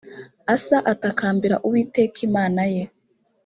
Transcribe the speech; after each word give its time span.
asa 0.55 0.77
atakambira 0.91 1.55
uwiteka 1.65 2.17
imana 2.27 2.61
ye 2.73 2.83